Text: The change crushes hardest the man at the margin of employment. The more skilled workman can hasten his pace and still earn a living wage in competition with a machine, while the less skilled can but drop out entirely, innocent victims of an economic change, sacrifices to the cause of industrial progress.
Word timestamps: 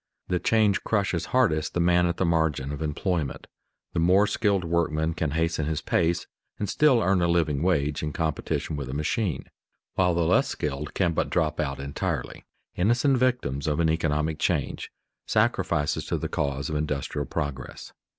The 0.29 0.39
change 0.39 0.83
crushes 0.83 1.25
hardest 1.25 1.75
the 1.75 1.79
man 1.79 2.07
at 2.07 2.17
the 2.17 2.25
margin 2.25 2.71
of 2.71 2.81
employment. 2.81 3.45
The 3.93 3.99
more 3.99 4.25
skilled 4.25 4.63
workman 4.63 5.13
can 5.13 5.29
hasten 5.29 5.67
his 5.67 5.79
pace 5.83 6.25
and 6.57 6.67
still 6.67 7.03
earn 7.03 7.21
a 7.21 7.27
living 7.27 7.61
wage 7.61 8.01
in 8.01 8.11
competition 8.11 8.75
with 8.75 8.89
a 8.89 8.95
machine, 8.95 9.43
while 9.93 10.15
the 10.15 10.25
less 10.25 10.47
skilled 10.47 10.95
can 10.95 11.13
but 11.13 11.29
drop 11.29 11.59
out 11.59 11.79
entirely, 11.79 12.43
innocent 12.75 13.17
victims 13.19 13.67
of 13.67 13.79
an 13.79 13.91
economic 13.91 14.39
change, 14.39 14.91
sacrifices 15.27 16.03
to 16.07 16.17
the 16.17 16.27
cause 16.27 16.67
of 16.67 16.75
industrial 16.75 17.27
progress. 17.27 17.93